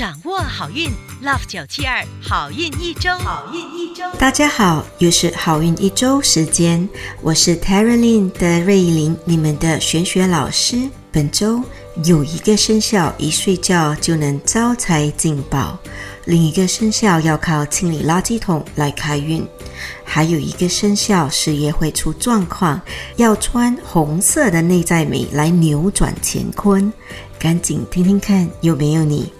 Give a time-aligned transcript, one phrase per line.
[0.00, 0.88] 掌握好运
[1.22, 4.02] ，Love 九七二好运一周，好运一周。
[4.18, 6.88] 大家好，又是好运一周时间，
[7.20, 10.88] 我是 tara lin 的瑞玲，你们的玄学老师。
[11.12, 11.62] 本周
[12.04, 15.78] 有一个生肖一睡觉就能招财进宝，
[16.24, 19.46] 另一个生肖要靠清理垃圾桶来开运，
[20.02, 22.80] 还有一个生肖事业会出状况，
[23.16, 26.90] 要穿红色的内在美来扭转乾坤。
[27.38, 29.30] 赶紧听听看，有没有你？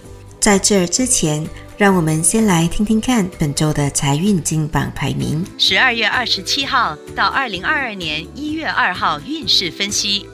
[0.41, 1.47] 在这之前，
[1.77, 5.45] 让我们先来听听看本周的财运金榜排名。
[5.59, 10.27] 十二月二十七号到二零二二年一月二号运势分析。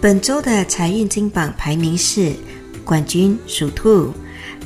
[0.00, 2.32] 本周的财运金榜排名是
[2.84, 4.14] 冠军属兔，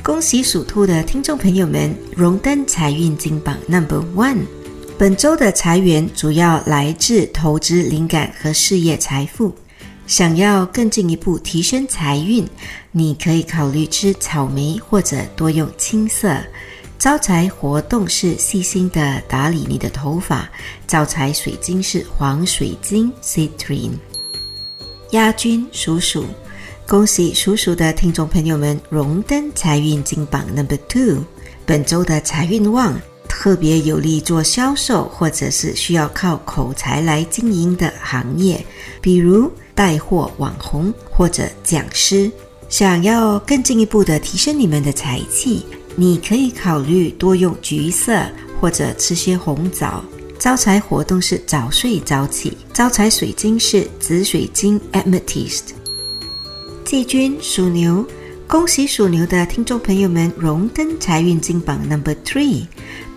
[0.03, 4.45] 恭喜属兔的听众朋友们荣登财运金榜 Number One。
[4.99, 9.55] 本周的财源主要来自投资灵感和事业财富。
[10.07, 12.47] 想要更进一步提升财运，
[12.91, 16.37] 你可以考虑吃草莓或者多用青色。
[16.99, 20.47] 招财活动是细心的打理你的头发。
[20.87, 23.97] 招财水晶是黄水晶 （Citrine）。
[25.11, 26.25] 亚军属鼠，
[26.87, 31.23] 恭喜属鼠的听众朋友们荣登财运金榜 Number Two。
[31.65, 32.95] 本周的财运旺，
[33.27, 38.63] 特别有利做销售或者是需要靠口才来经营的行业，
[39.01, 39.51] 比如。
[39.75, 42.31] 带货网红或者讲师，
[42.69, 45.65] 想要更进一步的提升你们的财气，
[45.95, 48.23] 你可以考虑多用橘色
[48.59, 50.03] 或者吃些红枣。
[50.39, 52.57] 招财活动是早睡早起。
[52.73, 55.73] 招财水晶是紫水晶 （Amethyst）。
[56.83, 58.05] 季军属牛，
[58.47, 62.65] 恭喜属牛的听众朋友们荣登财运金榜 Number Three。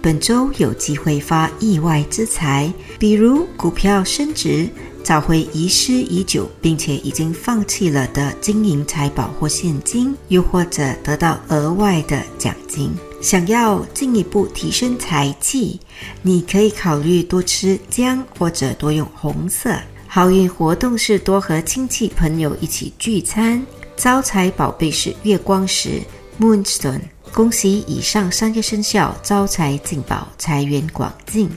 [0.00, 4.68] 本周有机会发意外之财，比如股票升值。
[5.08, 12.94] 找回遗失已久并且已经放弃了的金银财宝或现金，又或者得到额外的奖金。
[13.22, 15.80] 想要进一步提升财气，
[16.20, 19.74] 你可以考虑多吃姜或者多用红色。
[20.06, 23.64] 好运活动是多和亲戚朋友一起聚餐。
[23.96, 26.02] 招财宝贝是月光石
[26.38, 27.00] （Moonstone）。
[27.32, 31.48] 恭喜以上三个生肖招财进宝，财源广进。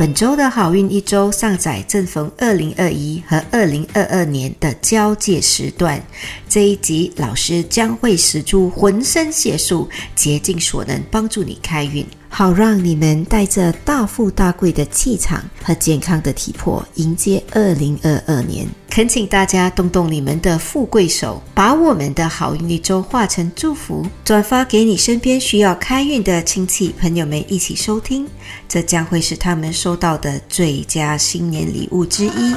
[0.00, 6.02] 本周的好运一周上载正逢二零二一和二零二二年的交界时段，
[6.48, 12.02] 这一集老师将会使出浑身解数，竭尽所能帮助你开运。
[12.32, 18.66] 好让你们带着大富大贵的气场和健康的体魄迎接二零二二年。
[18.88, 28.26] 恳请大家动动你们的富贵手，把我们的好运一周化成祝福，转发给你身边需要开运的亲戚朋友们一起收听，
[28.68, 32.54] 这将会是他们收到的最佳新年礼物之一。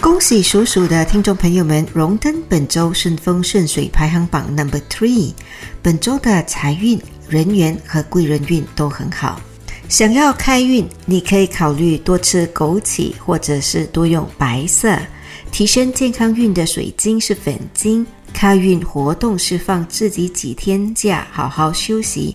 [0.00, 5.32] 恭喜属鼠的听众朋友们荣登本周顺风顺水排行榜 Number Three。
[5.80, 7.00] 本周的财运。
[7.28, 9.40] 人缘和贵人运都很好。
[9.88, 14.98] 想要开运，你可以考虑多吃枸杞，或者是多用白色。
[15.52, 18.04] 提升健康运的水晶是粉晶。
[18.32, 22.34] 开运活动是放自己几天假，好好休息。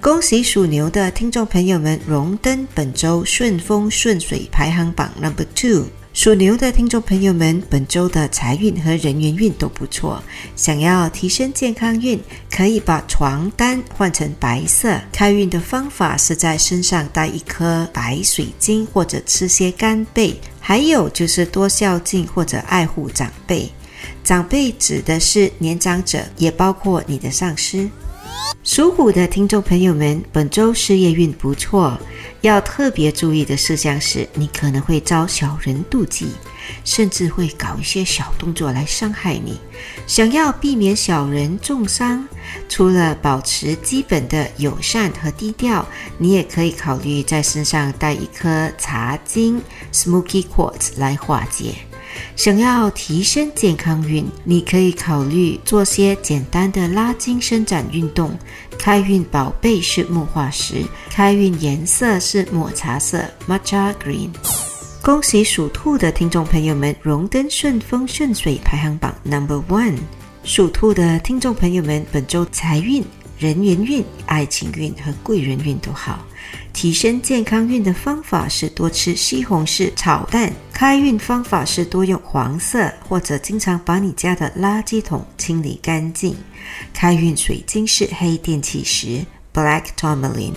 [0.00, 5.86] 恭喜属牛的听众朋友们荣登本周顺风顺水排行榜 Number Two。
[6.12, 10.20] 属牛的听众朋友们，本周的财运和人缘运都不错。
[10.56, 12.20] 想要提升健康运，
[12.50, 15.00] 可以把床单换成白色。
[15.12, 20.36] 开运的方法是在身上带一颗白水晶，或者吃些干贝。
[20.58, 23.70] 还有就是多孝敬或者爱护长辈。
[24.24, 27.88] 长辈指的是年长者，也包括你的上司。
[28.64, 31.98] 属虎的听众朋友们，本周事业运不错，
[32.42, 36.28] 要特别注意的事项是，你可能会遭小人妒忌，
[36.84, 39.60] 甚至会搞一些小动作来伤害你。
[40.06, 42.26] 想要避免小人重伤，
[42.68, 49.60] 除了保持基本的友善和低调，你也可以考虑在身上带一颗茶晶
[49.92, 51.74] （Smoky Quartz） 来化解。
[52.36, 58.36] 想要提升健康运，你可以考虑做些简单的拉筋伸展运动。
[58.78, 64.30] 开运宝贝是木化石，开运颜色是抹茶色 （Matcha Green）。
[65.02, 69.98] 恭喜属兔的听众朋友们荣登顺风顺水排行榜 Number One。
[70.44, 73.04] 属兔的听众朋友们，本周财运、
[73.38, 76.24] 人缘运、爱情运和贵人运都好。
[76.72, 80.52] 提升健康运的方法是多吃西红柿炒蛋。
[80.72, 86.34] 开运方法是多用黄色，或者经常把你家的垃圾桶清理干净。
[86.94, 90.54] 开运水晶是黑电气石 （Black Tourmaline）。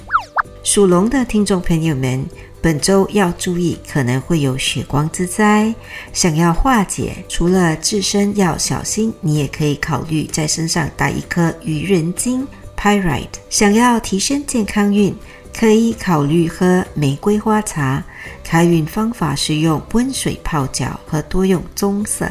[0.63, 2.25] 属龙的听众朋友们，
[2.62, 5.75] 本周要注意可能会有血光之灾。
[6.13, 12.47] 想要化解，除了自身要小心，你也可以考虑在身上带一颗愚人金
[12.77, 13.27] （Pyrite）。
[13.50, 15.13] 想要提升健康运。
[15.57, 18.03] 可以考虑喝玫瑰花茶，
[18.44, 22.27] 开运方法是用温水泡脚和多用棕色。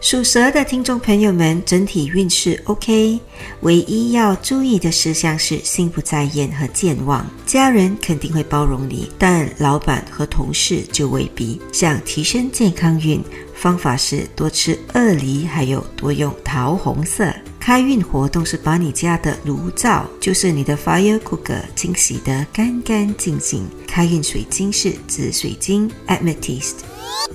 [0.00, 3.20] 属蛇的听众朋友们，整体运势 OK，
[3.60, 7.26] 唯一要注意的事项是心不在焉和健忘。
[7.44, 11.60] 家人肯定会包容你，但老板和同事就未必。
[11.70, 13.22] 想提升健康运，
[13.54, 17.30] 方法是多吃鳄梨，还有多用桃红色。
[17.60, 23.68] 开运活动是把你家的炉灶，就是你的 fire cooker，清洗得干干净净。
[23.86, 26.76] 开运水晶是紫水晶 amethyst。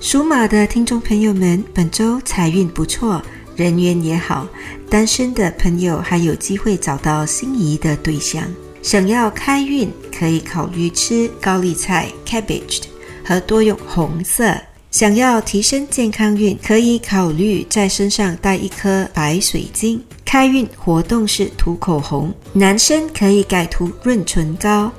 [0.01, 3.21] 属马的听众朋友们，本周财运不错，
[3.55, 4.47] 人缘也好，
[4.89, 8.43] 单身的朋友还有机会找到心仪的对象。
[8.81, 12.81] 想要开运，可以考虑吃高丽菜 cabbage
[13.23, 14.55] 和多用红色。
[14.95, 20.01] 想要提升健康运，可以考虑在身上带一颗白水晶。
[20.23, 24.89] 开运活动是涂口红，男生可以改涂润唇膏。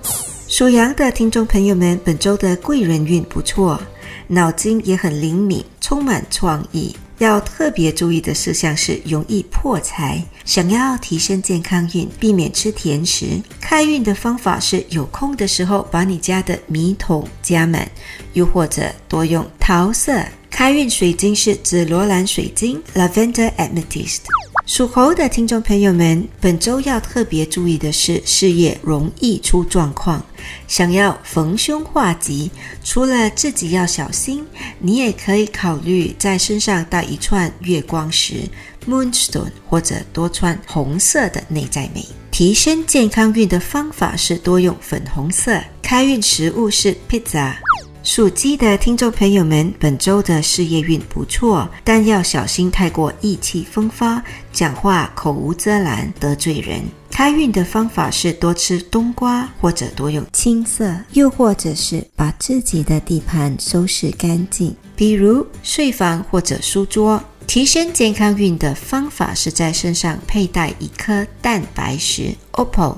[0.49, 3.81] 属羊的听众朋友们，本周的贵人运不错，
[4.27, 6.95] 脑筋也很灵敏，充满创意。
[7.19, 10.23] 要特别注意的事项是容易破财。
[10.45, 13.27] 想要提升健康运，避免吃甜食。
[13.61, 17.91] 开运的方法是有空的时候把你家的米桶加满，
[18.35, 20.23] 又或者多用桃色。
[20.51, 24.21] 开运水晶是紫罗兰水晶 （Lavender Amethyst）。
[24.65, 30.25] 属猴的听众朋友们，本周要特别注意的是事业容易出状况。
[30.67, 32.51] 想要逢凶化吉，
[32.85, 34.47] 除了自己要小心，
[34.79, 38.49] 你也可以考虑在身上带一串月光石
[38.89, 42.05] （Moonstone） 或者多穿红色的内在美。
[42.31, 45.59] 提升健康运的方法是多用粉红色。
[45.81, 47.55] 开运食物是 pizza。
[48.03, 54.23] 属鸡的听众朋友们，本周的事业运不错，但要小心太过意气风发，
[54.53, 56.83] 讲话口无遮拦，得罪人。
[57.17, 67.19] 开运的方法是多吃冬瓜，或者多用青色，又或者是把自己的地盘收拾干净，比如睡房或者书桌。
[67.47, 72.97] 提升健康运的方法是在身上佩戴一颗蛋白石 （Opal）。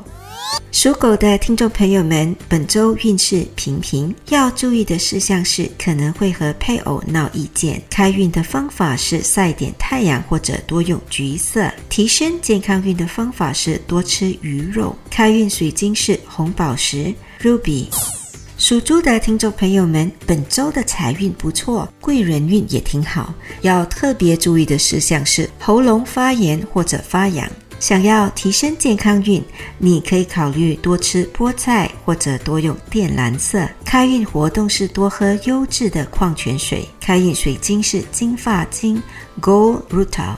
[0.71, 7.83] 属狗的听众朋友们，本周运势平平，要注意的事项是可能会和配偶闹意见。
[7.91, 11.69] 开运的方法是晒点太阳或者多用橘色。
[11.89, 14.97] 提升健康运的方法是多吃鱼肉。
[15.11, 17.12] 开运水晶是红宝石
[17.43, 17.87] Ruby。
[18.56, 23.35] 属猪的听众朋友们，本周的财运不错，贵人运也挺好。
[23.62, 27.49] 要特别注意的事项是喉咙发炎或者发痒。
[27.80, 29.42] 想要提升健康运，
[29.78, 33.68] 你可以考虑多吃菠菜或者多用靛蓝色。
[33.85, 36.88] 开运活动是多喝优质的矿泉水。
[37.00, 39.02] 开运水晶是金发晶
[39.40, 40.35] （Gold Rutil）。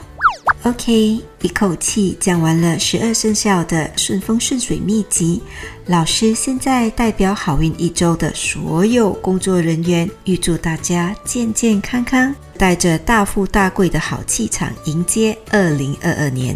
[0.63, 5.41] OK，一口气讲完了十二生肖的顺风顺水秘籍。
[5.87, 16.55] 老师现在代表好运一周的所有工作人员，预祝大家健健康康，带着大富大贵的好气场迎接二零二二年。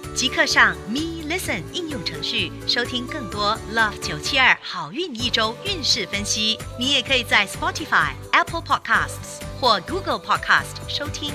[0.13, 6.57] 即刻上 Me Listen 应用程序收听更多 Love 九七二好运一周运势分析。
[6.77, 11.31] 你也可以在 Spotify、Apple Podcasts 或 Google Podcast 收听。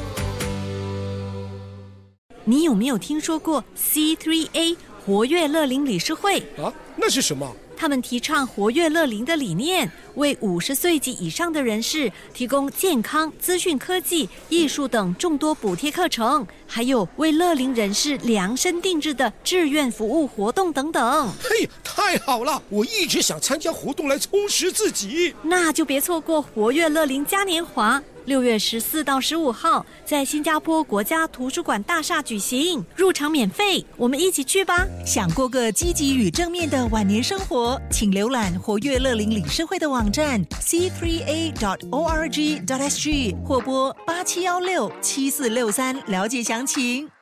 [2.44, 6.40] 你有没有听说过 C3A 活跃乐龄理事会？
[6.62, 7.50] 啊，那是什么？
[7.78, 21.28] 他们提倡活跃乐龄的理念，为五十岁及以上的人士提供健康、资讯科技、艺术等众多补贴课程，还有为乐龄人士量身定制的志愿服务活动等等。
[21.40, 22.60] 嘿，太好了！
[22.68, 25.34] 我一直想参加活动来充实自己。
[25.42, 28.02] 那就别错过活跃乐龄嘉年华。
[28.24, 34.84] 六月十四到十五号，在新加坡国家图书馆大厦举行，入场免费，我们一起去吧！
[35.06, 47.15] 想过个积极与正面的晚年生活，请浏览活跃乐龄理事会的网站 c three a dot o r g dot s g 或拨八七幺六七四六三了解详情。